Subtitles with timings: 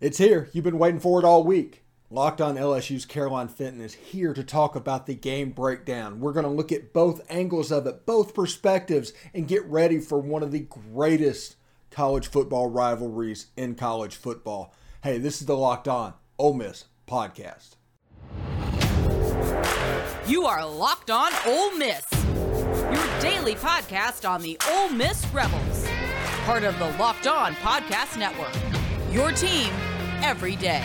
[0.00, 0.48] It's here.
[0.54, 1.84] You've been waiting for it all week.
[2.08, 6.20] Locked on LSU's Caroline Fenton is here to talk about the game breakdown.
[6.20, 10.18] We're going to look at both angles of it, both perspectives, and get ready for
[10.18, 11.56] one of the greatest
[11.90, 14.74] college football rivalries in college football.
[15.02, 17.76] Hey, this is the Locked On Ole Miss podcast.
[20.26, 22.06] You are Locked On Ole Miss,
[22.90, 25.86] your daily podcast on the Ole Miss Rebels,
[26.46, 28.56] part of the Locked On Podcast Network.
[29.12, 29.72] Your team
[30.22, 30.84] every day.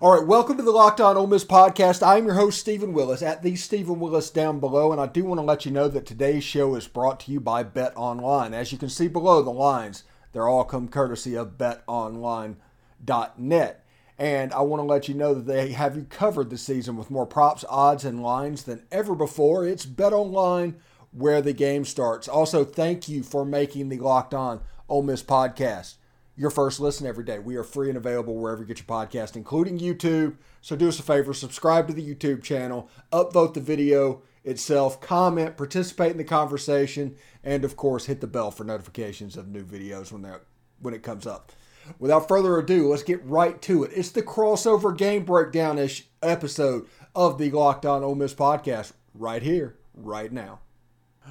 [0.00, 2.06] All right, welcome to the Locked On Ole Miss podcast.
[2.06, 5.38] I'm your host, Stephen Willis, at the Stephen Willis down below, and I do want
[5.38, 8.52] to let you know that today's show is brought to you by Bet Online.
[8.52, 13.83] As you can see below the lines, they're all come courtesy of BetOnline.net.
[14.18, 17.10] And I want to let you know that they have you covered this season with
[17.10, 19.66] more props, odds, and lines than ever before.
[19.66, 20.76] It's Bet Online
[21.10, 22.28] where the game starts.
[22.28, 25.94] Also, thank you for making the Locked On Ole Miss podcast
[26.36, 27.38] your first listen every day.
[27.38, 30.36] We are free and available wherever you get your podcast, including YouTube.
[30.60, 35.56] So do us a favor, subscribe to the YouTube channel, upvote the video itself, comment,
[35.56, 40.10] participate in the conversation, and of course hit the bell for notifications of new videos
[40.10, 40.32] when they
[40.80, 41.52] when it comes up.
[41.98, 43.92] Without further ado, let's get right to it.
[43.94, 49.42] It's the crossover game breakdown ish episode of the Locked On Ole Miss podcast right
[49.42, 50.60] here, right now.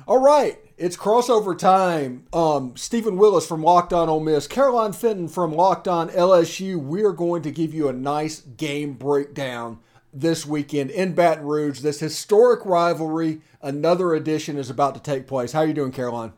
[0.07, 2.25] All right, it's crossover time.
[2.33, 6.77] Um, Stephen Willis from Locked On Ole Miss, Caroline Fenton from Locked On LSU.
[6.77, 9.79] We are going to give you a nice game breakdown
[10.11, 11.81] this weekend in Baton Rouge.
[11.81, 15.51] This historic rivalry, another edition is about to take place.
[15.51, 16.33] How are you doing, Caroline?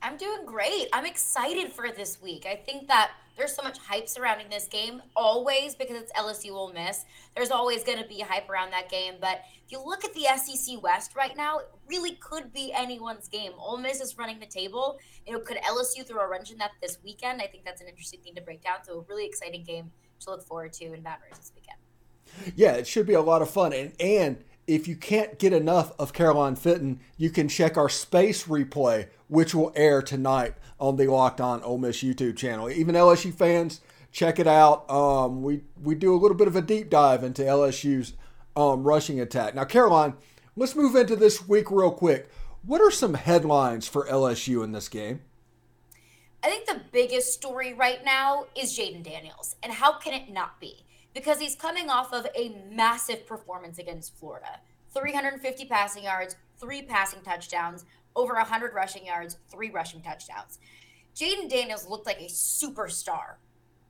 [0.00, 0.88] I'm doing great.
[0.92, 2.46] I'm excited for this week.
[2.46, 6.72] I think that there's so much hype surrounding this game always because it's LSU Ole
[6.72, 7.04] Miss.
[7.34, 9.14] There's always going to be hype around that game.
[9.20, 13.28] But if you look at the SEC West right now, it really could be anyone's
[13.28, 13.52] game.
[13.58, 14.98] Ole Miss is running the table.
[15.26, 17.42] You know, could LSU throw a wrench in that this weekend?
[17.42, 18.84] I think that's an interesting thing to break down.
[18.84, 19.90] So a really exciting game
[20.20, 22.54] to look forward to in Baton Rouge this weekend.
[22.56, 23.72] Yeah, it should be a lot of fun.
[23.72, 28.44] And and if you can't get enough of Caroline Fenton, you can check our space
[28.44, 32.70] replay, which will air tonight on the Locked On Ole Miss YouTube channel.
[32.70, 33.80] Even LSU fans,
[34.12, 34.88] check it out.
[34.90, 38.14] Um, we we do a little bit of a deep dive into LSU's
[38.56, 39.54] um, rushing attack.
[39.54, 40.14] Now, Caroline,
[40.56, 42.30] let's move into this week real quick.
[42.62, 45.20] What are some headlines for LSU in this game?
[46.42, 50.60] I think the biggest story right now is Jayden Daniels, and how can it not
[50.60, 50.84] be?
[51.14, 54.60] Because he's coming off of a massive performance against Florida
[54.92, 57.84] 350 passing yards, three passing touchdowns,
[58.16, 60.58] over 100 rushing yards, three rushing touchdowns.
[61.16, 63.36] Jayden Daniels looked like a superstar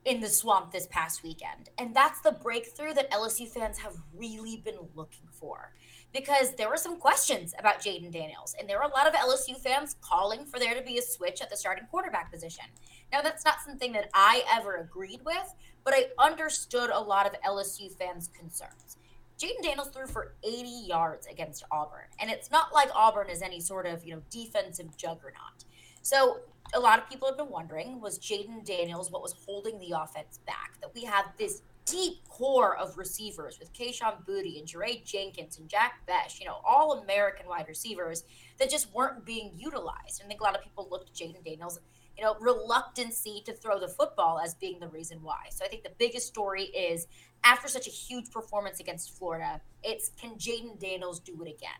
[0.05, 1.69] in the swamp this past weekend.
[1.77, 5.73] And that's the breakthrough that LSU fans have really been looking for.
[6.13, 9.57] Because there were some questions about Jayden Daniels, and there were a lot of LSU
[9.57, 12.65] fans calling for there to be a switch at the starting quarterback position.
[13.11, 15.53] Now, that's not something that I ever agreed with,
[15.83, 18.97] but I understood a lot of LSU fans' concerns.
[19.39, 23.59] Jayden Daniels threw for 80 yards against Auburn, and it's not like Auburn is any
[23.59, 25.65] sort of you know defensive juggernaut.
[26.01, 26.39] So
[26.73, 30.39] a lot of people have been wondering was Jayden Daniels what was holding the offense
[30.45, 30.79] back?
[30.81, 35.69] That we have this deep core of receivers with Kayshon Boutte and Jaray Jenkins and
[35.69, 38.23] Jack Bech, you know, all American wide receivers
[38.57, 40.19] that just weren't being utilized.
[40.19, 41.79] And I think a lot of people looked at Jayden Daniels,
[42.17, 45.43] you know, reluctancy to throw the football as being the reason why.
[45.49, 47.07] So I think the biggest story is
[47.43, 51.79] after such a huge performance against Florida, it's can Jayden Daniels do it again?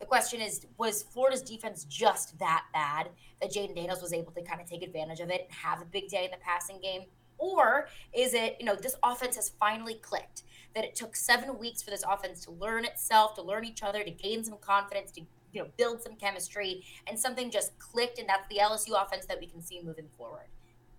[0.00, 4.42] The question is, was Florida's defense just that bad that Jayden Daniels was able to
[4.42, 7.02] kind of take advantage of it and have a big day in the passing game?
[7.38, 10.42] Or is it, you know, this offense has finally clicked,
[10.74, 14.02] that it took seven weeks for this offense to learn itself, to learn each other,
[14.02, 15.22] to gain some confidence, to,
[15.54, 19.38] you know, build some chemistry, and something just clicked, and that's the LSU offense that
[19.40, 20.46] we can see moving forward.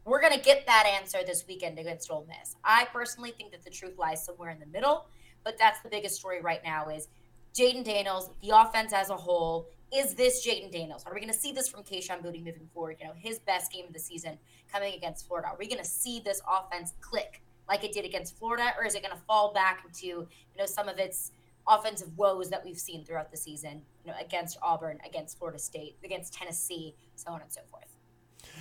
[0.05, 2.55] We're going to get that answer this weekend against Ole Miss.
[2.63, 5.07] I personally think that the truth lies somewhere in the middle,
[5.43, 7.07] but that's the biggest story right now is
[7.55, 9.67] Jayden Daniels, the offense as a whole.
[9.93, 11.03] Is this Jayden Daniels?
[11.05, 12.97] Are we going to see this from Kayshon Boutte moving forward?
[12.99, 14.37] You know, his best game of the season
[14.71, 15.49] coming against Florida.
[15.49, 18.95] Are we going to see this offense click like it did against Florida, or is
[18.95, 21.31] it going to fall back into you know some of its
[21.67, 23.81] offensive woes that we've seen throughout the season?
[24.03, 27.95] You know, against Auburn, against Florida State, against Tennessee, so on and so forth.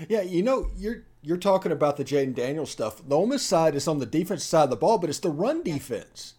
[0.08, 3.06] Yeah, you know, you're you're talking about the Jayden Daniels stuff.
[3.06, 5.30] The Ole Miss side is on the defense side of the ball, but it's the
[5.30, 6.34] run defense.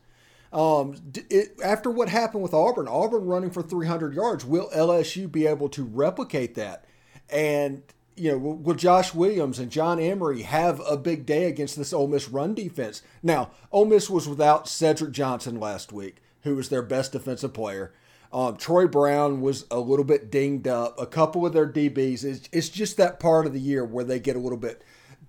[0.51, 0.95] Um,
[1.29, 5.67] it, after what happened with Auburn, Auburn running for 300 yards, will LSU be able
[5.69, 6.85] to replicate that?
[7.29, 7.83] And
[8.15, 11.91] you know, will, will Josh Williams and John Emery have a big day against this
[11.91, 13.01] Ole Miss run defense?
[13.21, 17.91] Now, Ole Miss was without Cedric Johnson last week, who was their best defensive player.
[18.31, 20.99] Um, Troy Brown was a little bit dinged up.
[20.99, 22.23] A couple of their DBs.
[22.23, 24.81] It's, it's just that part of the year where they get a little bit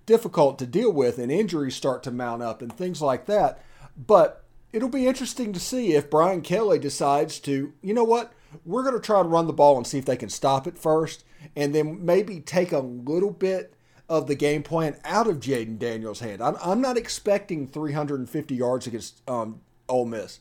[0.05, 3.63] difficult to deal with and injuries start to mount up and things like that.
[3.97, 8.31] But it'll be interesting to see if Brian Kelly decides to, you know what,
[8.63, 10.77] we're going to try to run the ball and see if they can stop it
[10.77, 11.23] first
[11.55, 13.73] and then maybe take a little bit
[14.09, 16.41] of the game plan out of Jayden Daniels' hand.
[16.41, 20.39] I'm, I'm not expecting 350 yards against um, Ole Miss.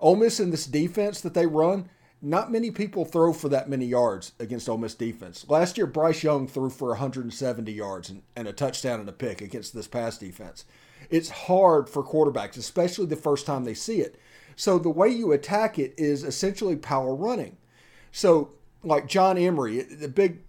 [0.00, 1.88] Ole Miss in this defense that they run,
[2.20, 5.46] not many people throw for that many yards against Ole Miss defense.
[5.48, 9.40] Last year, Bryce Young threw for 170 yards and, and a touchdown and a pick
[9.40, 10.64] against this pass defense.
[11.10, 14.18] It's hard for quarterbacks, especially the first time they see it.
[14.56, 17.56] So the way you attack it is essentially power running.
[18.10, 18.50] So
[18.82, 20.40] like John Emery, the big,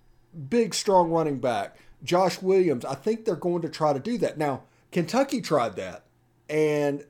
[0.50, 4.38] big, strong running back, Josh Williams, I think they're going to try to do that.
[4.38, 6.06] Now, Kentucky tried that,
[6.50, 7.04] and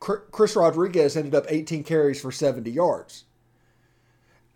[0.00, 3.24] Chris Rodriguez ended up 18 carries for 70 yards.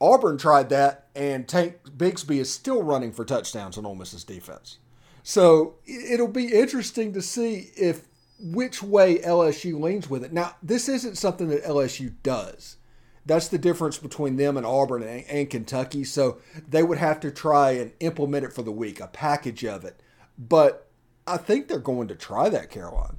[0.00, 4.78] Auburn tried that, and Tank Bigsby is still running for touchdowns on Ole Miss's defense.
[5.22, 8.08] So it'll be interesting to see if
[8.40, 10.32] which way LSU leans with it.
[10.32, 12.76] Now, this isn't something that LSU does.
[13.24, 16.02] That's the difference between them and Auburn and, and, Kentucky.
[16.02, 19.84] So they would have to try and implement it for the week, a package of
[19.84, 20.00] it.
[20.36, 20.88] But
[21.24, 23.18] I think they're going to try that, Caroline.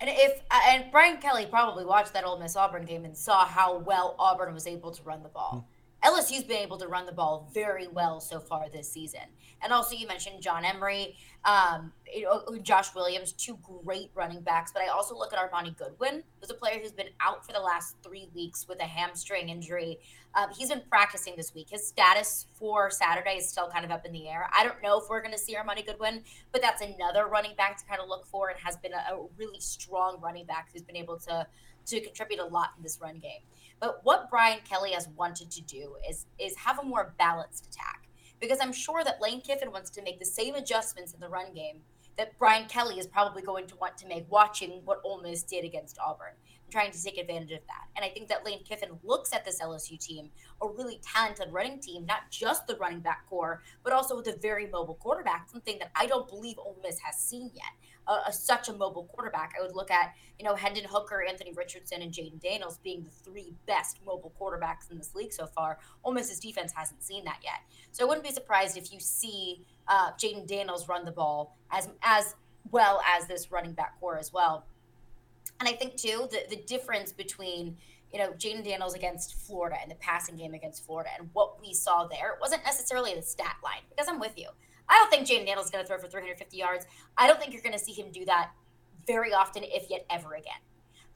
[0.00, 3.78] And if and Brian Kelly probably watched that Ole Miss Auburn game and saw how
[3.78, 5.66] well Auburn was able to run the ball.
[5.66, 5.77] Hmm.
[6.04, 9.20] LSU's been able to run the ball very well so far this season.
[9.60, 11.92] And also, you mentioned John Emery, um,
[12.22, 14.70] know, Josh Williams, two great running backs.
[14.72, 17.60] But I also look at Armoni Goodwin, who's a player who's been out for the
[17.60, 19.98] last three weeks with a hamstring injury.
[20.34, 21.70] Um, he's been practicing this week.
[21.70, 24.48] His status for Saturday is still kind of up in the air.
[24.56, 26.22] I don't know if we're going to see Armoni Goodwin,
[26.52, 29.26] but that's another running back to kind of look for and has been a, a
[29.36, 31.46] really strong running back who's been able to
[31.88, 33.40] to contribute a lot in this run game.
[33.80, 38.08] But what Brian Kelly has wanted to do is is have a more balanced attack
[38.40, 41.52] because I'm sure that Lane Kiffin wants to make the same adjustments in the run
[41.54, 41.80] game
[42.18, 45.64] that Brian Kelly is probably going to want to make watching what Ole Miss did
[45.64, 46.32] against Auburn
[46.64, 47.86] and trying to take advantage of that.
[47.96, 50.30] And I think that Lane Kiffin looks at this LSU team,
[50.60, 54.36] a really talented running team, not just the running back core, but also with a
[54.36, 57.72] very mobile quarterback, something that I don't believe Ole Miss has seen yet.
[58.08, 59.52] Uh, a, such a mobile quarterback.
[59.58, 63.10] I would look at, you know, Hendon Hooker, Anthony Richardson, and Jayden Daniels being the
[63.10, 65.78] three best mobile quarterbacks in this league so far.
[66.04, 67.60] Ole Miss's defense hasn't seen that yet.
[67.92, 71.90] So I wouldn't be surprised if you see uh, Jayden Daniels run the ball as
[72.02, 72.34] as
[72.70, 74.64] well as this running back core as well.
[75.60, 77.76] And I think too the the difference between
[78.12, 81.74] you know Jayden Daniels against Florida and the passing game against Florida and what we
[81.74, 84.48] saw there wasn't necessarily the stat line because I'm with you.
[84.88, 86.86] I don't think Jayden Daniels is going to throw for 350 yards.
[87.16, 88.50] I don't think you're going to see him do that
[89.06, 90.60] very often, if yet ever again.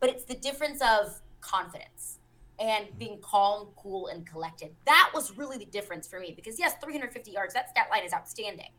[0.01, 2.19] But it's the difference of confidence
[2.59, 4.75] and being calm, cool, and collected.
[4.87, 8.13] That was really the difference for me because yes, 350 yards, that stat line is
[8.13, 8.71] outstanding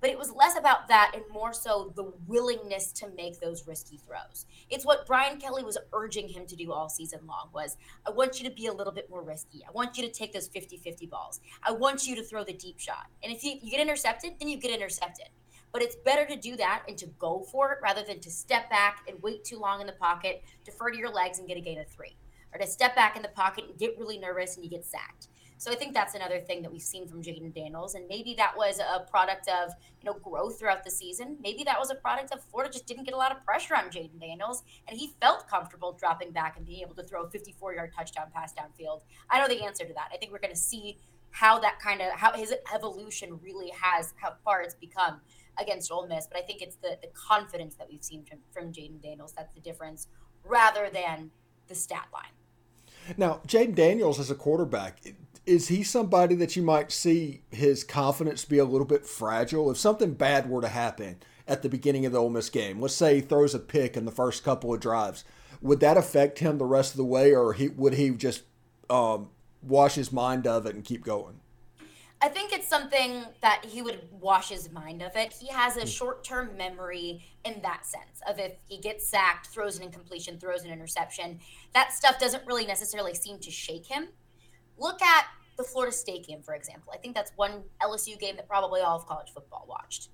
[0.00, 3.98] but it was less about that and more so the willingness to make those risky
[3.98, 4.46] throws.
[4.70, 7.76] It's what Brian Kelly was urging him to do all season long was
[8.06, 9.62] I want you to be a little bit more risky.
[9.66, 11.40] I want you to take those 50-50 balls.
[11.62, 13.06] I want you to throw the deep shot.
[13.22, 15.28] And if you, you get intercepted, then you get intercepted.
[15.72, 18.68] But it's better to do that and to go for it rather than to step
[18.70, 21.60] back and wait too long in the pocket, defer to your legs and get a
[21.60, 22.16] gain of three.
[22.52, 25.28] Or to step back in the pocket and get really nervous and you get sacked.
[25.60, 27.94] So I think that's another thing that we've seen from Jayden Daniels.
[27.94, 31.36] And maybe that was a product of, you know, growth throughout the season.
[31.42, 33.90] Maybe that was a product of Florida just didn't get a lot of pressure on
[33.90, 34.62] Jayden Daniels.
[34.88, 38.28] And he felt comfortable dropping back and being able to throw a 54 yard touchdown
[38.34, 39.02] pass downfield.
[39.28, 40.08] I don't know the answer to that.
[40.10, 40.96] I think we're going to see
[41.30, 45.20] how that kind of, how his evolution really has, how far it's become
[45.58, 46.26] against Ole Miss.
[46.26, 49.52] But I think it's the, the confidence that we've seen from, from Jayden Daniels that's
[49.52, 50.08] the difference
[50.42, 51.30] rather than
[51.68, 52.32] the stat line.
[53.18, 55.00] Now, Jayden Daniels as a quarterback,
[55.46, 59.78] is he somebody that you might see his confidence be a little bit fragile if
[59.78, 61.16] something bad were to happen
[61.48, 62.80] at the beginning of the Ole Miss game?
[62.80, 65.24] Let's say he throws a pick in the first couple of drives.
[65.62, 68.42] Would that affect him the rest of the way, or he, would he just
[68.88, 69.30] um,
[69.62, 71.40] wash his mind of it and keep going?
[72.22, 75.32] I think it's something that he would wash his mind of it.
[75.32, 75.86] He has a hmm.
[75.86, 80.64] short term memory in that sense of if he gets sacked, throws an incompletion, throws
[80.64, 81.40] an interception.
[81.72, 84.08] That stuff doesn't really necessarily seem to shake him.
[84.80, 85.26] Look at
[85.58, 86.90] the Florida State game, for example.
[86.92, 90.08] I think that's one LSU game that probably all of college football watched.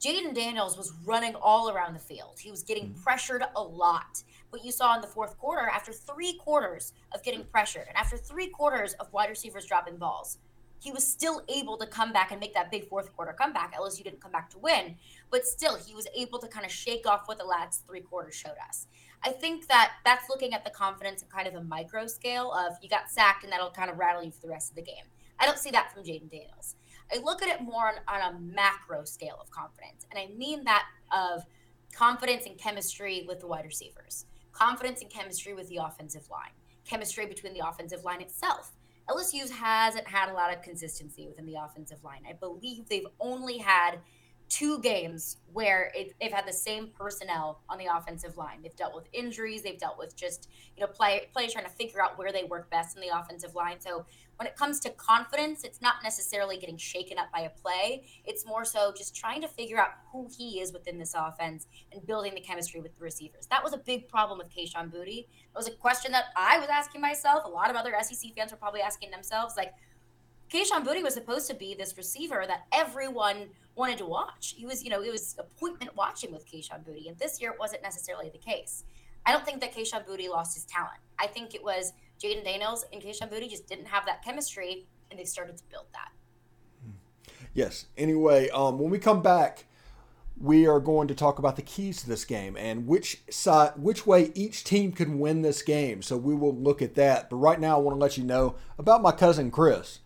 [0.00, 2.38] Jayden Daniels was running all around the field.
[2.38, 3.02] He was getting mm-hmm.
[3.02, 4.22] pressured a lot.
[4.50, 8.16] What you saw in the fourth quarter, after three quarters of getting pressured, and after
[8.16, 10.38] three quarters of wide receivers dropping balls,
[10.78, 13.74] he was still able to come back and make that big fourth quarter comeback.
[13.74, 14.96] LSU didn't come back to win,
[15.30, 18.34] but still, he was able to kind of shake off what the last three quarters
[18.34, 18.86] showed us.
[19.24, 22.76] I think that that's looking at the confidence in kind of a micro scale of
[22.82, 25.04] you got sacked and that'll kind of rattle you for the rest of the game.
[25.38, 26.76] I don't see that from Jayden Daniels.
[27.12, 30.06] I look at it more on, on a macro scale of confidence.
[30.10, 31.44] And I mean that of
[31.92, 36.50] confidence and chemistry with the wide receivers, confidence and chemistry with the offensive line,
[36.84, 38.72] chemistry between the offensive line itself.
[39.08, 42.22] LSU hasn't had a lot of consistency within the offensive line.
[42.28, 43.98] I believe they've only had
[44.48, 48.62] two games where it, they've had the same personnel on the offensive line.
[48.62, 49.62] They've dealt with injuries.
[49.62, 52.70] They've dealt with just you know play players trying to figure out where they work
[52.70, 53.80] best in the offensive line.
[53.80, 58.04] So when it comes to confidence, it's not necessarily getting shaken up by a play.
[58.24, 62.06] It's more so just trying to figure out who he is within this offense and
[62.06, 63.46] building the chemistry with the receivers.
[63.46, 65.20] That was a big problem with Kayshon Boutte.
[65.20, 67.44] It was a question that I was asking myself.
[67.46, 69.72] A lot of other SEC fans were probably asking themselves, like,
[70.52, 74.54] Kayshon Boutte was supposed to be this receiver that everyone wanted to watch.
[74.56, 77.08] He was, you know, it was appointment watching with Kayshon Boutte.
[77.08, 78.84] and this year it wasn't necessarily the case.
[79.24, 80.98] I don't think that Kayshon Boutte lost his talent.
[81.18, 81.92] I think it was
[82.22, 85.86] Jayden Daniels and Kayshon Boutte just didn't have that chemistry, and they started to build
[85.92, 86.10] that.
[87.54, 87.86] Yes.
[87.96, 89.64] Anyway, um, when we come back,
[90.38, 94.06] we are going to talk about the keys to this game and which side, which
[94.06, 96.02] way each team can win this game.
[96.02, 97.30] So we will look at that.
[97.30, 100.00] But right now, I want to let you know about my cousin Chris.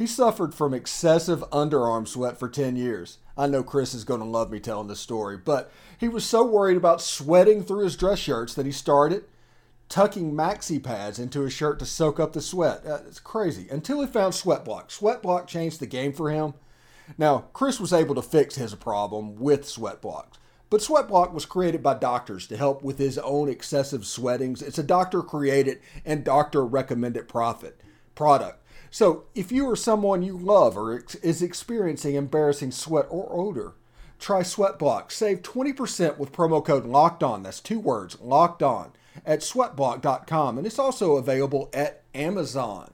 [0.00, 3.18] He suffered from excessive underarm sweat for 10 years.
[3.36, 6.42] I know Chris is going to love me telling this story, but he was so
[6.42, 9.24] worried about sweating through his dress shirts that he started
[9.90, 12.80] tucking maxi pads into his shirt to soak up the sweat.
[12.86, 13.68] Uh, it's crazy.
[13.68, 14.90] Until he found Sweat Block.
[14.90, 16.54] Sweat Block changed the game for him.
[17.18, 20.38] Now, Chris was able to fix his problem with Sweat Blocks.
[20.70, 24.62] But Sweat Block was created by doctors to help with his own excessive sweatings.
[24.62, 27.78] It's a doctor created and doctor recommended profit
[28.14, 28.64] product.
[28.90, 33.74] So, if you or someone you love or is experiencing embarrassing sweat or odor,
[34.18, 35.12] try Sweatblock.
[35.12, 37.42] Save 20% with promo code LOCKED ON.
[37.44, 38.92] That's two words, LOCKED ON,
[39.24, 40.58] at sweatblock.com.
[40.58, 42.92] And it's also available at Amazon.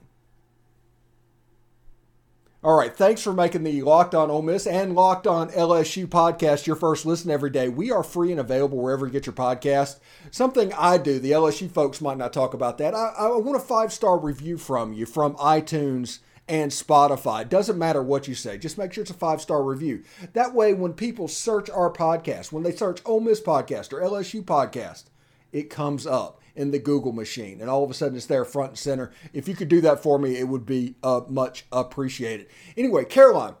[2.67, 6.67] All right, thanks for making the Locked On Ole Miss and Locked On LSU podcast
[6.67, 7.69] your first listen every day.
[7.69, 9.99] We are free and available wherever you get your podcast.
[10.31, 12.93] Something I do, the LSU folks might not talk about that.
[12.93, 16.19] I, I want a five star review from you from iTunes
[16.49, 17.47] and Spotify.
[17.47, 20.03] Doesn't matter what you say, just make sure it's a five star review.
[20.33, 24.43] That way, when people search our podcast, when they search Ole Miss podcast or LSU
[24.43, 25.05] podcast,
[25.53, 28.71] it comes up in the Google machine, and all of a sudden it's there front
[28.71, 29.11] and center.
[29.31, 32.47] If you could do that for me, it would be uh, much appreciated.
[32.75, 33.55] Anyway, Caroline.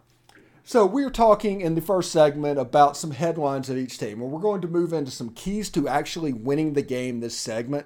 [0.63, 4.31] So we were talking in the first segment about some headlines at each team, and
[4.31, 7.85] we're going to move into some keys to actually winning the game this segment.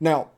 [0.00, 0.30] Now,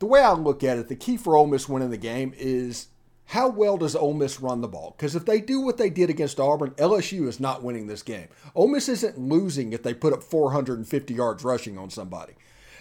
[0.00, 2.88] the way I look at it, the key for Ole Miss winning the game is
[3.26, 4.94] how well does Ole Miss run the ball?
[4.96, 8.26] Because if they do what they did against Auburn, LSU is not winning this game.
[8.56, 12.34] Ole Miss isn't losing if they put up 450 yards rushing on somebody.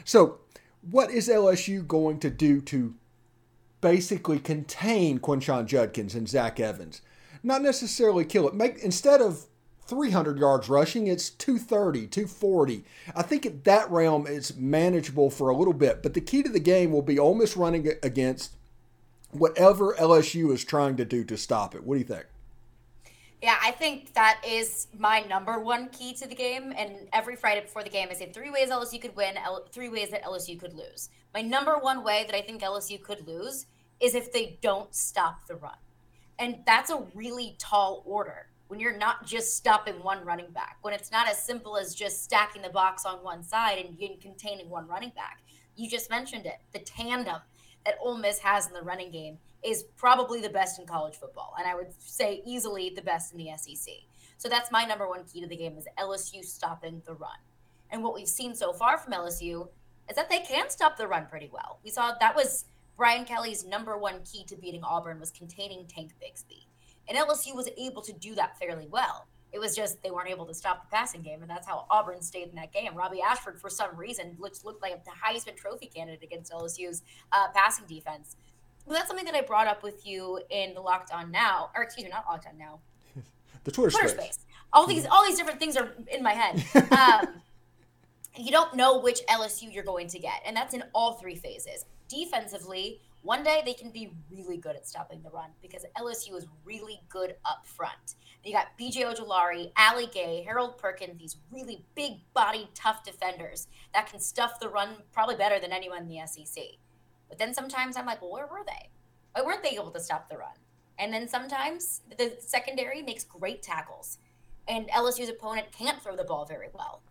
[0.03, 0.39] So
[0.81, 2.95] what is LSU going to do to
[3.81, 7.01] basically contain Quinshon Judkins and Zach Evans?
[7.43, 8.53] Not necessarily kill it.
[8.53, 9.45] Make instead of
[9.85, 12.85] 300 yards rushing, it's 230, 240.
[13.15, 16.49] I think at that realm it's manageable for a little bit, but the key to
[16.49, 18.55] the game will be Ole Miss running against
[19.31, 21.83] whatever LSU is trying to do to stop it.
[21.83, 22.25] What do you think?
[23.41, 26.73] Yeah, I think that is my number one key to the game.
[26.77, 29.35] And every Friday before the game, I say three ways LSU could win,
[29.71, 31.09] three ways that LSU could lose.
[31.33, 33.65] My number one way that I think LSU could lose
[33.99, 35.77] is if they don't stop the run.
[36.37, 40.93] And that's a really tall order when you're not just stopping one running back, when
[40.93, 44.87] it's not as simple as just stacking the box on one side and containing one
[44.87, 45.41] running back.
[45.75, 47.41] You just mentioned it the tandem
[47.85, 51.53] that Ole Miss has in the running game is probably the best in college football,
[51.57, 53.93] and I would say easily the best in the SEC.
[54.37, 57.37] So that's my number one key to the game is LSU stopping the run.
[57.91, 59.67] And what we've seen so far from LSU
[60.09, 61.79] is that they can stop the run pretty well.
[61.83, 62.65] We saw that was
[62.97, 66.65] Brian Kelly's number one key to beating Auburn was containing Tank Bigsby.
[67.07, 69.27] And LSU was able to do that fairly well.
[69.51, 72.21] It was just they weren't able to stop the passing game, and that's how Auburn
[72.21, 72.95] stayed in that game.
[72.95, 77.01] Robby Ashford, for some reason, looked looked like the Heisman Trophy candidate against LSU's
[77.31, 78.37] uh, passing defense.
[78.85, 81.83] Well, that's something that I brought up with you in the Locked On Now, or
[81.83, 82.79] excuse me, not Locked On Now.
[83.63, 84.35] the Twitter, Twitter space.
[84.35, 84.39] space.
[84.73, 86.63] All these, all these different things are in my head.
[86.91, 87.41] Um,
[88.37, 91.85] you don't know which LSU you're going to get, and that's in all three phases.
[92.07, 96.47] Defensively, one day they can be really good at stopping the run because LSU is
[96.65, 98.15] really good up front.
[98.43, 104.09] You got BJ Ojulari, Ali Gaye, Harold Perkins, these really big body, tough defenders that
[104.09, 106.63] can stuff the run probably better than anyone in the SEC.
[107.31, 108.89] But then sometimes I'm like, well, where were they?
[109.31, 110.51] Why weren't they able to stop the run?
[110.99, 114.17] And then sometimes the secondary makes great tackles,
[114.67, 117.03] and LSU's opponent can't throw the ball very well.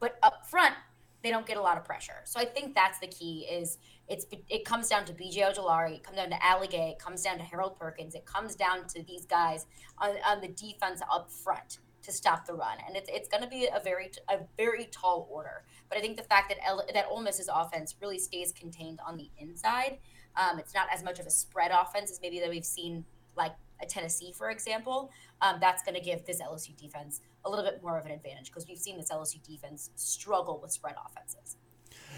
[0.00, 0.74] But up front,
[1.22, 2.20] they don't get a lot of pressure.
[2.24, 3.46] So I think that's the key.
[3.50, 6.98] Is it's it comes down to BJ Ojulari, it comes down to Ali Gaye, it
[6.98, 9.64] comes down to Harold Perkins, it comes down to these guys
[9.96, 13.48] on, on the defense up front to stop the run, and it's it's going to
[13.48, 15.64] be a very a very tall order.
[15.88, 19.16] But I think the fact that El, that Ole Miss's offense really stays contained on
[19.16, 19.98] the inside,
[20.36, 23.04] um, it's not as much of a spread offense as maybe that we've seen
[23.36, 25.10] like a Tennessee, for example.
[25.40, 28.46] Um, that's going to give this LSU defense a little bit more of an advantage
[28.46, 31.56] because we've seen this LSU defense struggle with spread offenses.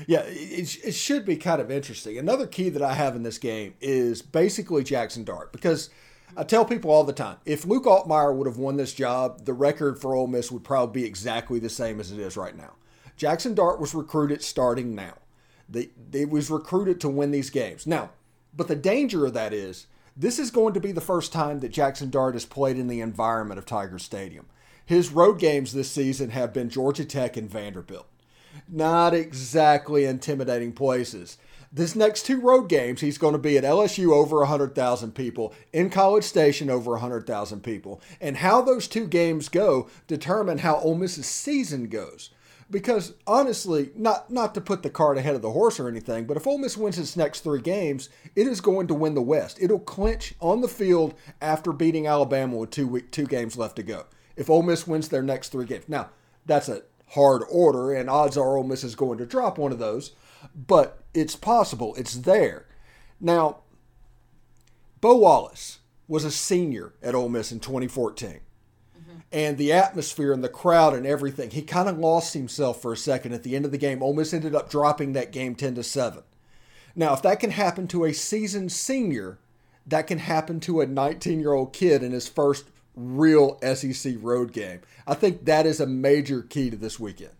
[0.06, 2.18] Yeah, it, it should be kind of interesting.
[2.18, 5.90] Another key that I have in this game is basically Jackson Dart because
[6.36, 9.52] I tell people all the time if Luke Altmyer would have won this job, the
[9.52, 12.72] record for Ole Miss would probably be exactly the same as it is right now.
[13.16, 15.14] Jackson Dart was recruited starting now.
[15.68, 17.86] They, they was recruited to win these games.
[17.86, 18.10] Now,
[18.54, 21.70] but the danger of that is this is going to be the first time that
[21.70, 24.46] Jackson Dart has played in the environment of Tiger Stadium.
[24.84, 28.06] His road games this season have been Georgia Tech and Vanderbilt.
[28.68, 31.38] Not exactly intimidating places.
[31.72, 35.90] This next two road games, he's going to be at LSU over 100,000 people, in
[35.90, 38.00] College Station over 100,000 people.
[38.20, 42.30] And how those two games go determine how Ole Miss's season goes.
[42.68, 46.36] Because honestly, not not to put the cart ahead of the horse or anything, but
[46.36, 49.58] if Ole Miss wins its next three games, it is going to win the West.
[49.60, 53.84] It'll clinch on the field after beating Alabama with two week, two games left to
[53.84, 54.06] go
[54.36, 55.84] if Ole Miss wins their next three games.
[55.88, 56.10] Now,
[56.44, 59.78] that's a hard order, and odds are Ole Miss is going to drop one of
[59.78, 60.12] those,
[60.54, 61.94] but it's possible.
[61.96, 62.66] It's there.
[63.20, 63.58] Now,
[65.00, 65.78] Bo Wallace
[66.08, 68.28] was a senior at Ole Miss in 2014.
[68.28, 69.18] Mm-hmm.
[69.32, 72.96] And the atmosphere and the crowd and everything, he kind of lost himself for a
[72.96, 74.02] second at the end of the game.
[74.02, 76.22] Ole Miss ended up dropping that game 10 to 7.
[76.94, 79.38] Now, if that can happen to a seasoned senior,
[79.86, 82.66] that can happen to a 19 year old kid in his first
[82.96, 84.80] real SEC road game.
[85.06, 87.32] I think that is a major key to this weekend.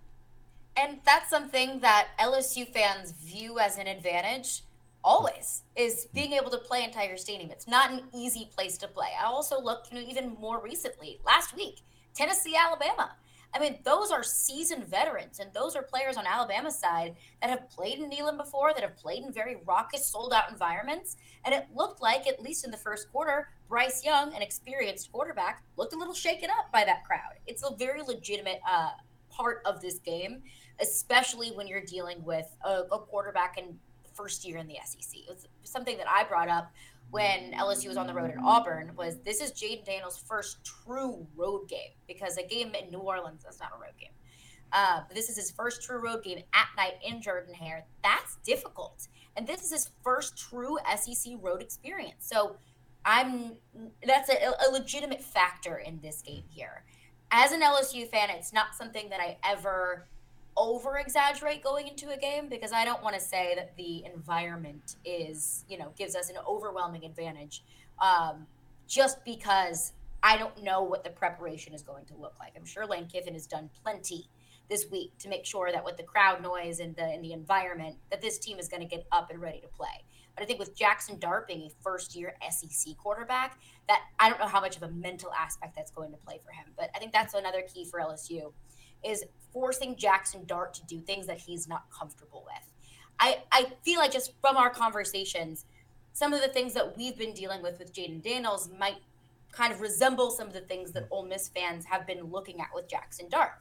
[0.77, 4.63] And that's something that LSU fans view as an advantage
[5.03, 7.51] always is being able to play in Tiger Stadium.
[7.51, 9.09] It's not an easy place to play.
[9.19, 11.81] I also looked, you know, even more recently, last week,
[12.13, 13.13] Tennessee, Alabama.
[13.55, 17.71] I mean, those are seasoned veterans, and those are players on Alabama's side that have
[17.71, 21.17] played in Neyland before, that have played in very raucous, sold out environments.
[21.45, 25.63] And it looked like, at least in the first quarter, Bryce Young, an experienced quarterback,
[25.77, 27.39] looked a little shaken up by that crowd.
[27.47, 28.91] It's a very legitimate uh,
[29.31, 30.43] part of this game,
[30.81, 33.79] especially when you're dealing with a, a quarterback in
[34.15, 35.21] first year in the SEC.
[35.21, 36.73] It was something that I brought up
[37.11, 41.27] when LSU was on the road at Auburn was this is Jayden Daniels' first true
[41.37, 44.11] road game because a game in New Orleans that's not a road game.
[44.73, 47.85] Uh, but this is his first true road game at night in Jordan Hare.
[48.03, 52.27] That's difficult, and this is his first true SEC road experience.
[52.27, 52.57] So
[53.05, 53.53] I'm
[54.05, 56.85] that's a, a legitimate factor in this game here.
[57.31, 60.07] As an LSU fan, it's not something that I ever
[60.57, 64.97] over exaggerate going into a game because I don't want to say that the environment
[65.05, 67.63] is, you know, gives us an overwhelming advantage
[68.01, 68.47] um,
[68.89, 69.93] just because
[70.23, 72.53] I don't know what the preparation is going to look like.
[72.57, 74.29] I'm sure Lane Kiffin has done plenty
[74.69, 77.97] this week to make sure that with the crowd noise and the and the environment
[78.11, 80.05] that this team is going to get up and ready to play.
[80.35, 84.39] But I think with Jackson Dart being a first year SEC quarterback, that I don't
[84.39, 86.67] know how much of a mental aspect that's going to play for him.
[86.77, 88.53] But I think that's another key for LSU
[89.05, 92.73] is forcing Jackson Dart to do things that he's not comfortable with.
[93.19, 95.65] I, I feel like just from our conversations,
[96.13, 98.97] some of the things that we've been dealing with with Jayden Daniels might
[99.53, 102.69] kind of resemble some of the things that Ole Miss fans have been looking at
[102.75, 103.53] with Jackson Dart.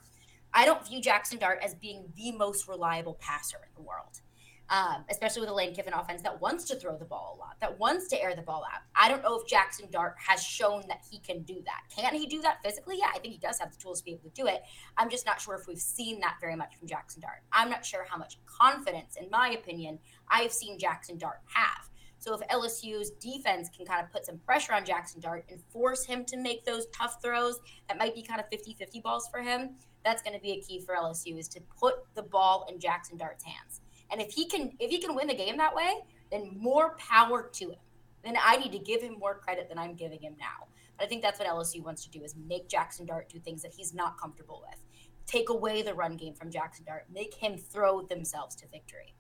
[0.54, 4.22] I don't view Jackson Dart as being the most reliable passer in the world
[4.70, 7.56] um, especially with a Lane Kiffin offense that wants to throw the ball a lot,
[7.62, 8.82] that wants to air the ball out.
[8.96, 11.82] I don't know if Jackson Dart has shown that he can do that.
[11.96, 12.98] Can he do that physically?
[13.00, 14.64] Yeah, I think he does have the tools to be able to do it.
[14.98, 17.44] I'm just not sure if we've seen that very much from Jackson Dart.
[17.52, 20.00] I'm not sure how much confidence, in my opinion,
[20.30, 21.90] I've seen Jackson Dart have.
[22.18, 26.06] So if LSU's defense can kind of put some pressure on Jackson Dart and force
[26.06, 29.76] him to make those tough throws that might be kind of 50-50 balls for him,
[30.04, 33.18] that's going to be a key for LSU is to put the ball in Jackson
[33.18, 33.82] Dart's hands.
[34.12, 37.50] And if he can if he can win the game that way, then more power
[37.54, 37.80] to him.
[38.24, 40.68] Then I need to give him more credit than I'm giving him now.
[40.98, 43.62] But I think that's what LSU wants to do is make Jackson Dart do things
[43.62, 44.80] that he's not comfortable with.
[45.26, 49.16] Take away the run game from Jackson Dart, make him throw themselves to victory.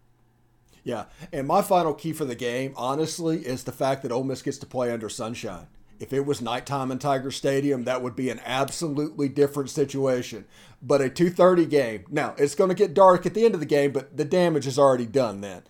[0.83, 4.43] Yeah, and my final key for the game, honestly, is the fact that Ole Miss
[4.43, 5.67] gets to play under sunshine.
[5.99, 10.45] If it was nighttime in Tiger Stadium, that would be an absolutely different situation.
[10.81, 12.05] But a 2:30 game.
[12.09, 14.67] Now, it's going to get dark at the end of the game, but the damage
[14.67, 15.63] is already done then.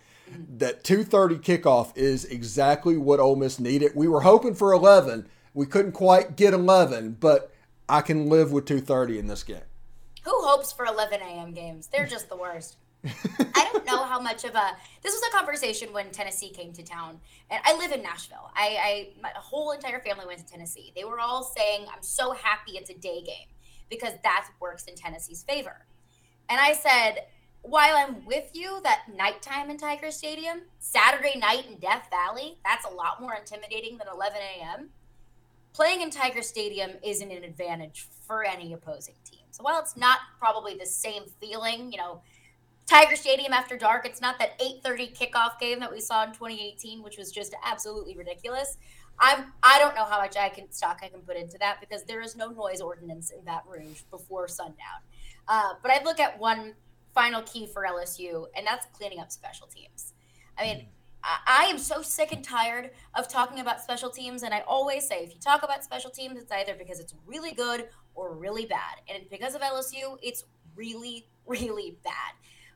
[0.57, 3.91] That 2:30 kickoff is exactly what Ole Miss needed.
[3.95, 5.27] We were hoping for 11.
[5.53, 7.53] We couldn't quite get 11, but
[7.87, 9.61] I can live with 2:30 in this game.
[10.23, 11.53] Who hopes for 11 a.m.
[11.53, 11.87] games?
[11.87, 12.77] They're just the worst.
[13.55, 14.71] I don't know how much of a
[15.03, 18.51] this was a conversation when Tennessee came to town, and I live in Nashville.
[18.55, 20.91] I, I my whole entire family went to Tennessee.
[20.95, 23.47] They were all saying, "I'm so happy it's a day game
[23.89, 25.85] because that works in Tennessee's favor."
[26.49, 27.25] And I said,
[27.67, 32.85] while I'm with you, that nighttime in Tiger Stadium, Saturday night in Death Valley, that's
[32.85, 34.89] a lot more intimidating than 11 a.m.
[35.73, 39.41] Playing in Tiger Stadium isn't an advantage for any opposing team.
[39.49, 42.21] So while it's not probably the same feeling, you know,
[42.85, 47.01] Tiger Stadium after dark, it's not that 8:30 kickoff game that we saw in 2018,
[47.01, 48.77] which was just absolutely ridiculous.
[49.19, 52.03] I'm I don't know how much I can stock I can put into that because
[52.03, 55.01] there is no noise ordinance in Baton Rouge before sundown.
[55.47, 56.75] Uh, but I look at one
[57.13, 60.13] final key for LSU, and that's cleaning up special teams.
[60.57, 60.87] I mean,
[61.23, 65.07] I, I am so sick and tired of talking about special teams, and I always
[65.07, 68.65] say if you talk about special teams, it's either because it's really good or really
[68.65, 69.01] bad.
[69.07, 70.43] And because of LSU, it's
[70.75, 72.33] really, really bad.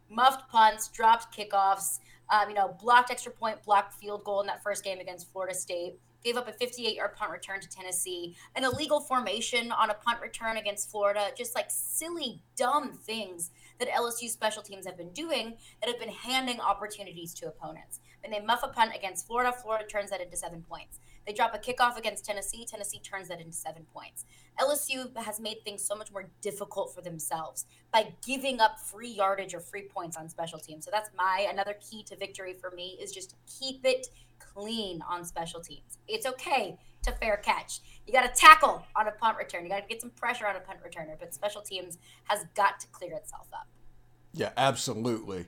[0.10, 4.64] Muffed punts, dropped kickoffs, um, you know, blocked extra point, blocked field goal in that
[4.64, 8.64] first game against Florida State gave up a 58 yard punt return to Tennessee, an
[8.64, 14.30] illegal formation on a punt return against Florida, just like silly, dumb things that LSU
[14.30, 18.00] special teams have been doing that have been handing opportunities to opponents.
[18.22, 21.00] When they muff a punt against Florida, Florida turns that into seven points.
[21.26, 24.26] They drop a kickoff against Tennessee, Tennessee turns that into seven points.
[24.60, 29.54] LSU has made things so much more difficult for themselves by giving up free yardage
[29.54, 30.86] or free points on special teams.
[30.86, 34.08] So that's my another key to victory for me is just keep it
[34.40, 36.00] clean on special teams.
[36.08, 37.80] It's okay to fair catch.
[38.06, 39.64] You got to tackle on a punt return.
[39.64, 42.80] You got to get some pressure on a punt returner, but special teams has got
[42.82, 43.68] to clear itself up.
[44.34, 45.46] Yeah, absolutely.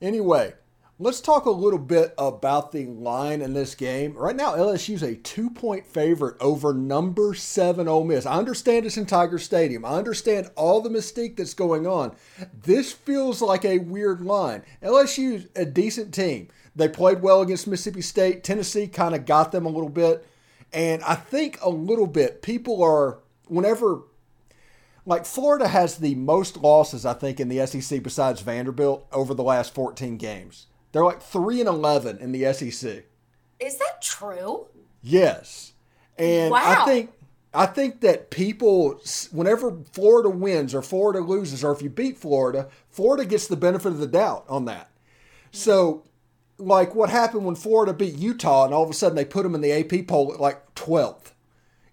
[0.00, 0.54] Anyway,
[1.00, 4.14] let's talk a little bit about the line in this game.
[4.14, 8.26] Right now, LSU's a two point favorite over number seven Ole Miss.
[8.26, 9.84] I understand it's in Tiger Stadium.
[9.84, 12.16] I understand all the mystique that's going on.
[12.62, 14.62] This feels like a weird line.
[14.82, 16.48] LSU's a decent team.
[16.74, 18.44] They played well against Mississippi State.
[18.44, 20.26] Tennessee kind of got them a little bit.
[20.72, 24.02] And I think a little bit people are, whenever,
[25.06, 29.42] like Florida has the most losses, I think, in the SEC besides Vanderbilt over the
[29.42, 30.66] last 14 games.
[30.92, 33.04] They're like 3 and 11 in the SEC.
[33.60, 34.66] Is that true?
[35.02, 35.72] Yes.
[36.16, 36.82] And wow.
[36.82, 37.10] I think
[37.54, 39.00] I think that people,
[39.32, 43.88] whenever Florida wins or Florida loses, or if you beat Florida, Florida gets the benefit
[43.88, 44.90] of the doubt on that.
[45.50, 46.04] So
[46.58, 49.54] like what happened when Florida beat Utah and all of a sudden they put them
[49.54, 51.32] in the AP poll at like 12th.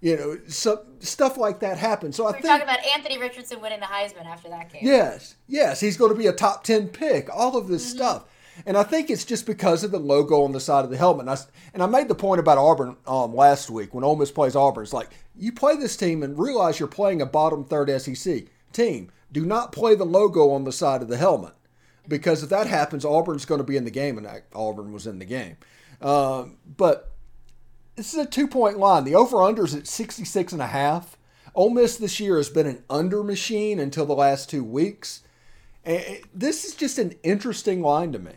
[0.01, 2.17] You know, so stuff like that happens.
[2.17, 4.81] So We're I think talking about Anthony Richardson winning the Heisman after that game.
[4.84, 7.27] Yes, yes, he's going to be a top 10 pick.
[7.34, 7.97] All of this mm-hmm.
[7.97, 8.25] stuff.
[8.65, 11.28] And I think it's just because of the logo on the side of the helmet.
[11.28, 11.38] And I,
[11.74, 14.84] and I made the point about Auburn um, last week when Ole Miss plays Auburn.
[14.84, 19.12] It's like you play this team and realize you're playing a bottom third SEC team.
[19.32, 21.54] Do not play the logo on the side of the helmet
[22.08, 25.20] because if that happens, Auburn's going to be in the game, and Auburn was in
[25.20, 25.58] the game.
[26.02, 27.12] Um, but
[27.96, 29.04] this is a two point line.
[29.04, 31.18] The over under is at 66 and a half.
[31.54, 35.22] Ole Miss this year has been an under machine until the last two weeks.
[35.86, 38.34] And this is just an interesting line to me.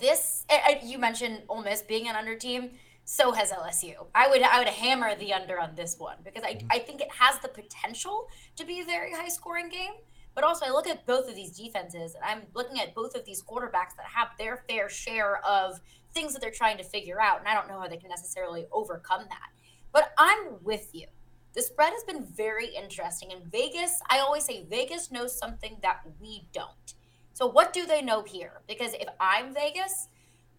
[0.00, 2.70] This eh, eh, you mentioned Ole Miss being an under team.
[3.04, 3.94] So has LSU.
[4.14, 6.68] I would I would hammer the under on this one because I, mm-hmm.
[6.70, 9.92] I think it has the potential to be a very high scoring game.
[10.34, 13.24] But also, I look at both of these defenses, and I'm looking at both of
[13.26, 15.80] these quarterbacks that have their fair share of
[16.14, 17.40] things that they're trying to figure out.
[17.40, 19.50] And I don't know how they can necessarily overcome that.
[19.92, 21.06] But I'm with you.
[21.54, 23.30] The spread has been very interesting.
[23.30, 26.94] In Vegas, I always say Vegas knows something that we don't.
[27.34, 28.60] So, what do they know here?
[28.66, 30.08] Because if I'm Vegas,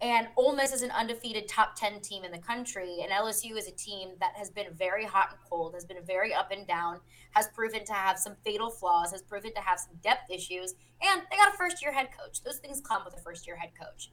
[0.04, 2.98] and Ole Miss is an undefeated top 10 team in the country.
[3.02, 6.34] And LSU is a team that has been very hot and cold, has been very
[6.34, 7.00] up and down,
[7.32, 10.76] has proven to have some fatal flaws, has proven to have some depth issues.
[11.02, 12.44] And they got a first year head coach.
[12.44, 14.12] Those things come with a first year head coach.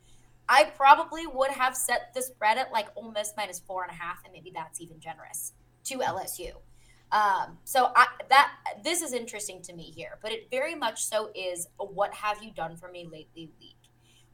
[0.48, 3.94] I probably would have set the spread at like Ole Miss minus four and a
[3.94, 6.52] half, and maybe that's even generous to LSU.
[7.12, 8.52] Um, so I, that
[8.84, 12.52] this is interesting to me here, but it very much so is what have you
[12.52, 13.76] done for me lately week.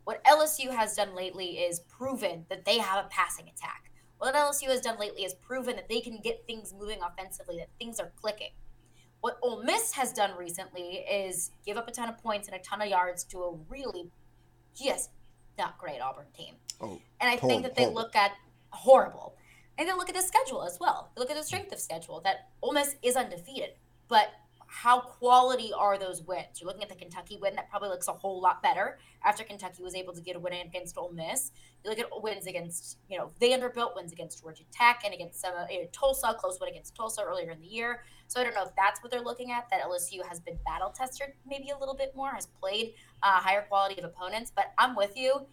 [0.05, 3.91] What LSU has done lately is proven that they have a passing attack.
[4.19, 7.69] What LSU has done lately is proven that they can get things moving offensively, that
[7.79, 8.53] things are clicking.
[9.21, 12.61] What Ole Miss has done recently is give up a ton of points and a
[12.63, 14.11] ton of yards to a really
[14.75, 15.11] just
[15.59, 16.55] not great Auburn team.
[16.81, 18.03] Oh, and I horrible, think that they horrible.
[18.03, 18.33] look at
[18.71, 19.37] horrible.
[19.79, 21.11] And then look at the schedule as well.
[21.17, 23.71] Look at the strength of schedule that Ole Miss is undefeated,
[24.09, 24.33] but
[24.69, 26.61] how quality are those wins?
[26.61, 29.83] You're looking at the Kentucky win that probably looks a whole lot better after Kentucky
[29.83, 31.53] was able to get a win against Ole Miss.
[31.85, 35.55] You look at wins against, you know, Vanderbilt, wins against Georgia Tech, and against some
[35.55, 38.03] uh, Tulsa, close win against Tulsa earlier in the year.
[38.29, 39.71] So I don't know if that's what they're looking at.
[39.71, 43.63] That LSU has been battle tested maybe a little bit more, has played uh, higher
[43.63, 44.53] quality of opponents.
[44.55, 45.47] But I'm with you.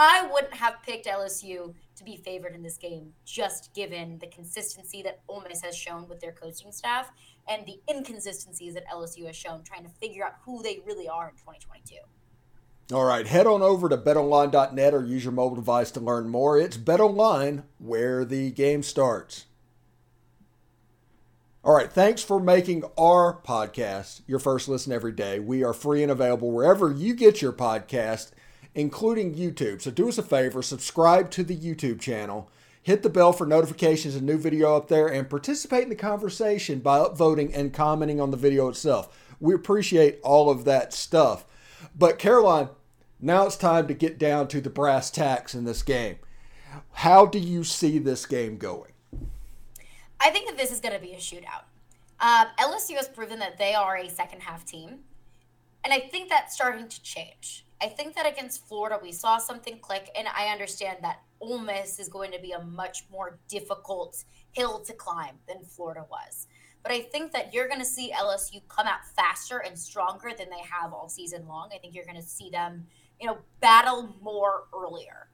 [0.00, 5.02] I wouldn't have picked LSU to be favored in this game, just given the consistency
[5.02, 7.10] that Ole Miss has shown with their coaching staff
[7.48, 11.28] and the inconsistencies that LSU has shown trying to figure out who they really are
[11.28, 11.96] in 2022.
[12.94, 16.56] All right, head on over to betonline.net or use your mobile device to learn more.
[16.58, 19.46] It's BetOnline where the game starts.
[21.64, 25.40] All right, thanks for making our podcast your first listen every day.
[25.40, 28.30] We are free and available wherever you get your podcast,
[28.78, 29.82] including YouTube.
[29.82, 32.50] So do us a favor, subscribe to the YouTube channel
[32.88, 36.78] Hit the bell for notifications and new video up there and participate in the conversation
[36.78, 39.14] by upvoting and commenting on the video itself.
[39.40, 41.44] We appreciate all of that stuff.
[41.94, 42.70] But Caroline,
[43.20, 46.16] now it's time to get down to the brass tacks in this game.
[46.92, 48.92] How do you see this game going?
[50.18, 51.64] I think that this is going to be a shootout.
[52.20, 55.00] Um, LSU has proven that they are a second half team.
[55.84, 57.66] And I think that's starting to change.
[57.80, 62.00] I think that against Florida, we saw something click, and I understand that Ole Miss
[62.00, 66.48] is going to be a much more difficult hill to climb than Florida was.
[66.82, 70.50] But I think that you're going to see LSU come out faster and stronger than
[70.50, 71.70] they have all season long.
[71.74, 72.86] I think you're going to see them,
[73.20, 75.28] you know, battle more earlier.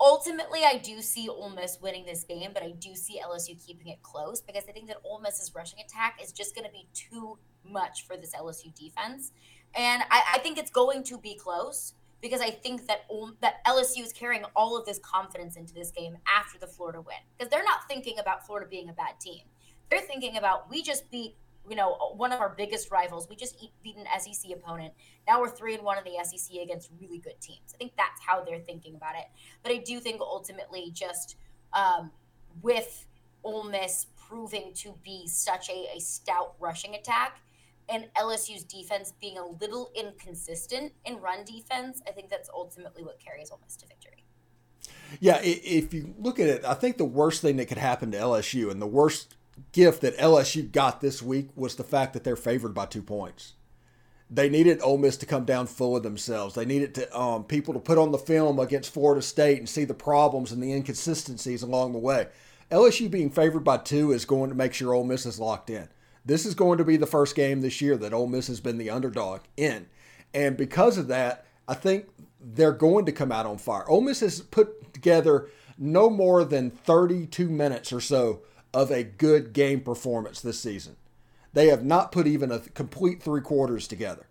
[0.00, 3.88] Ultimately, I do see Ole Miss winning this game, but I do see LSU keeping
[3.88, 6.88] it close because I think that Ole Miss's rushing attack is just going to be
[6.94, 9.32] too much for this LSU defense.
[9.74, 13.02] And I, I think it's going to be close because I think that
[13.40, 17.16] that LSU is carrying all of this confidence into this game after the Florida win
[17.36, 19.42] because they're not thinking about Florida being a bad team.
[19.90, 21.36] They're thinking about we just beat
[21.68, 23.28] you know one of our biggest rivals.
[23.28, 24.94] We just beat an SEC opponent.
[25.26, 27.74] Now we're three and one in the SEC against really good teams.
[27.74, 29.26] I think that's how they're thinking about it.
[29.62, 31.36] But I do think ultimately just
[31.72, 32.10] um,
[32.62, 33.06] with
[33.44, 37.40] Ole Miss proving to be such a, a stout rushing attack
[37.88, 43.18] and LSU's defense being a little inconsistent in run defense, I think that's ultimately what
[43.18, 44.24] carries Ole Miss to victory.
[45.20, 48.18] Yeah, if you look at it, I think the worst thing that could happen to
[48.18, 49.36] LSU and the worst
[49.72, 53.54] gift that LSU got this week was the fact that they're favored by two points.
[54.30, 56.54] They needed Ole Miss to come down full of themselves.
[56.54, 59.84] They needed to um, people to put on the film against Florida State and see
[59.84, 62.28] the problems and the inconsistencies along the way.
[62.70, 65.88] LSU being favored by two is going to make sure Ole Miss is locked in.
[66.28, 68.76] This is going to be the first game this year that Ole Miss has been
[68.76, 69.86] the underdog in.
[70.34, 72.06] And because of that, I think
[72.38, 73.88] they're going to come out on fire.
[73.88, 78.42] Ole Miss has put together no more than 32 minutes or so
[78.74, 80.96] of a good game performance this season.
[81.54, 84.26] They have not put even a complete three quarters together.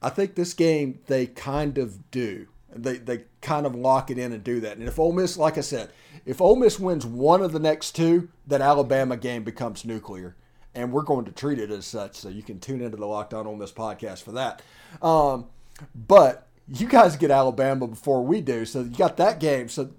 [0.00, 2.46] I think this game they kind of do.
[2.72, 4.76] They, they kind of lock it in and do that.
[4.76, 5.90] And if Ole Miss, like I said,
[6.24, 10.36] if Ole Miss wins one of the next two, that Alabama game becomes nuclear
[10.74, 12.16] and we're going to treat it as such.
[12.16, 14.62] So you can tune into the Locked On Ole Miss podcast for that.
[15.02, 15.46] Um,
[15.94, 19.68] but you guys get Alabama before we do, so you got that game.
[19.68, 19.90] So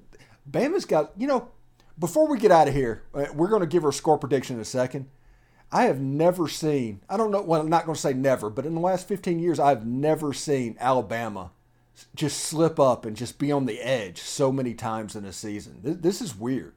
[0.49, 1.49] Bama's got you know.
[1.99, 4.61] Before we get out of here, uh, we're going to give our score prediction in
[4.61, 5.07] a second.
[5.71, 8.65] I have never seen, I don't know, well, I'm not going to say never, but
[8.65, 11.51] in the last 15 years, I've never seen Alabama
[12.15, 15.79] just slip up and just be on the edge so many times in a season.
[15.83, 16.73] This is weird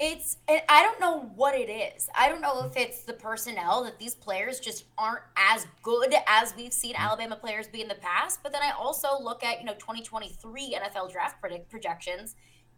[0.00, 2.08] it's I don't know what it is.
[2.16, 6.54] I don't know if it's the personnel that these players just aren't as good as
[6.56, 7.04] we've seen mm-hmm.
[7.04, 8.40] Alabama players be in the past.
[8.42, 12.36] But then I also look at you know 2023 NFL draft predict projections.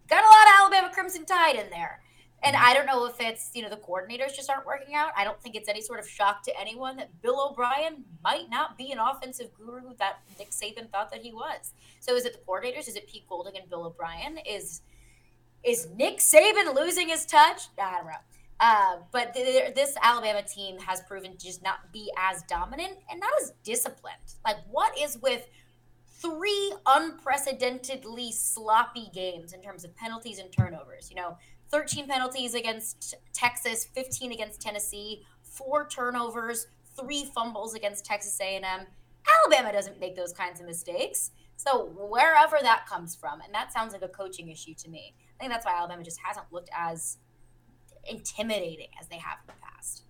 [0.09, 2.01] Got a lot of Alabama Crimson Tide in there.
[2.43, 2.65] And mm-hmm.
[2.65, 5.11] I don't know if it's, you know, the coordinators just aren't working out.
[5.15, 8.79] I don't think it's any sort of shock to anyone that Bill O'Brien might not
[8.79, 11.75] be an offensive guru that Nick Saban thought that he was.
[12.01, 12.89] So is it the coordinators?
[12.89, 14.39] Is it Pete Golding and Bill O'Brien?
[14.39, 14.81] Is
[15.65, 17.69] is Nick Saban losing his touch?
[17.79, 18.13] I don't know.
[18.61, 23.19] Uh, but th- this Alabama team has proven to just not be as dominant and
[23.19, 24.17] not as disciplined.
[24.45, 25.47] Like, what is with
[26.21, 31.09] three unprecedentedly sloppy games in terms of penalties and turnovers?
[31.11, 31.39] You know,
[31.71, 36.67] 13 penalties against Texas, 15 against Tennessee, four turnovers,
[36.99, 38.87] three fumbles against Texas A&M.
[39.43, 41.31] Alabama doesn't make those kinds of mistakes.
[41.57, 45.15] So wherever that comes from, and that sounds like a coaching issue to me.
[45.41, 47.17] I think that's why Alabama just hasn't looked as
[48.11, 50.03] intimidating as they have in the past.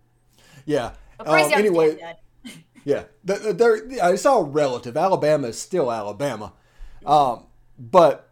[0.66, 0.94] Yeah.
[1.20, 2.16] Um, anyway,
[2.84, 3.76] yeah, they're,
[4.12, 4.96] it's all relative.
[4.96, 6.52] Alabama is still Alabama.
[7.06, 7.46] Um,
[7.78, 8.30] but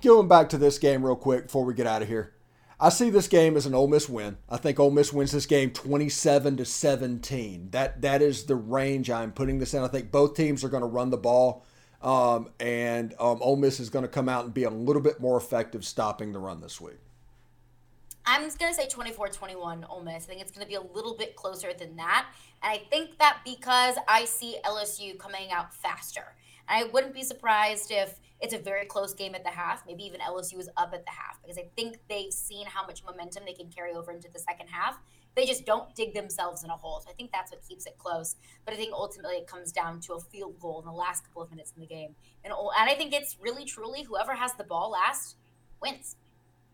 [0.00, 2.34] going back to this game real quick before we get out of here,
[2.78, 4.36] I see this game as an Ole Miss win.
[4.48, 7.70] I think Ole Miss wins this game 27 to 17.
[7.70, 9.82] That that is the range I'm putting this in.
[9.82, 11.66] I think both teams are going to run the ball,
[12.02, 15.20] um, and um, Ole Miss is going to come out and be a little bit
[15.20, 16.98] more effective stopping the run this week.
[18.24, 20.24] I'm going to say 24 21 Ole Miss.
[20.24, 22.26] I think it's going to be a little bit closer than that.
[22.62, 26.34] And I think that because I see LSU coming out faster.
[26.68, 29.84] And I wouldn't be surprised if it's a very close game at the half.
[29.86, 33.04] Maybe even LSU is up at the half because I think they've seen how much
[33.04, 34.98] momentum they can carry over into the second half.
[35.34, 37.00] They just don't dig themselves in a hole.
[37.00, 38.36] So I think that's what keeps it close.
[38.64, 41.42] But I think ultimately it comes down to a field goal in the last couple
[41.42, 42.14] of minutes in the game.
[42.44, 45.36] And, and I think it's really, truly whoever has the ball last
[45.80, 46.16] wins.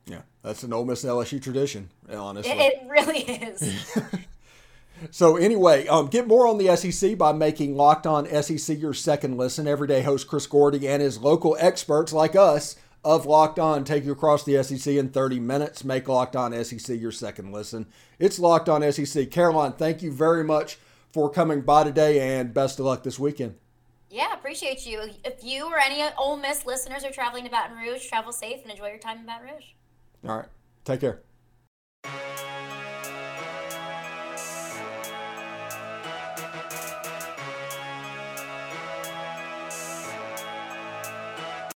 [0.07, 2.51] Yeah, that's an Ole Miss LSU tradition, honestly.
[2.51, 3.95] It, it really is.
[5.11, 9.37] So anyway, um, get more on the SEC by making Locked On SEC your second
[9.37, 9.69] listen.
[9.69, 14.13] Everyday host Chris Gordy and his local experts like us of Locked On take you
[14.13, 15.85] across the SEC in 30 minutes.
[15.85, 17.87] Make Locked On SEC your second listen.
[18.19, 19.31] It's Locked On SEC.
[19.31, 20.79] Caroline, thank you very much
[21.13, 23.55] for coming by today, and best of luck this weekend.
[24.11, 25.03] Yeah, appreciate you.
[25.25, 28.71] If you or any Ole Miss listeners are traveling to Baton Rouge, travel safe and
[28.71, 29.65] enjoy your time in Baton Rouge.
[30.27, 30.49] All right,
[30.85, 31.23] take care.